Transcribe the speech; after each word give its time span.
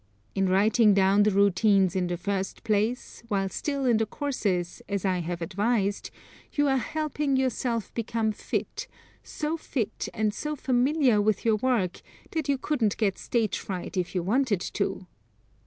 In 0.33 0.49
writing 0.49 0.95
down 0.95 1.21
the 1.21 1.29
routines 1.29 1.95
in 1.95 2.07
the 2.07 2.17
first 2.17 2.63
place, 2.63 3.21
while 3.27 3.47
still 3.49 3.85
in 3.85 3.97
the 3.97 4.07
courses, 4.07 4.81
as 4.89 5.05
I 5.05 5.19
have 5.19 5.43
advised, 5.43 6.09
you 6.53 6.67
are 6.67 6.77
helping 6.79 7.37
yourself 7.37 7.93
become 7.93 8.31
fit, 8.31 8.87
so 9.23 9.57
fit 9.57 10.09
and 10.11 10.33
so 10.33 10.55
familiar 10.55 11.21
with 11.21 11.45
your 11.45 11.57
work 11.57 12.01
that 12.31 12.49
you 12.49 12.57
couldn't 12.57 12.97
get 12.97 13.19
stage 13.19 13.59
fright 13.59 13.95
if 13.95 14.15
you 14.15 14.23
wanted 14.23 14.61
to. 14.61 15.05